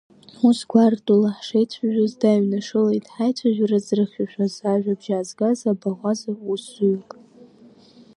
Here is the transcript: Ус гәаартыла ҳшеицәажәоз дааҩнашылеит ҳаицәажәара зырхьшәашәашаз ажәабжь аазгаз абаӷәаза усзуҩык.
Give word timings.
Ус 0.47 0.59
гәаартыла 0.69 1.29
ҳшеицәажәоз 1.37 2.13
дааҩнашылеит 2.21 3.05
ҳаицәажәара 3.15 3.77
зырхьшәашәашаз 3.85 4.55
ажәабжь 4.71 5.09
аазгаз 5.11 5.59
абаӷәаза 5.71 6.31
усзуҩык. 6.51 7.11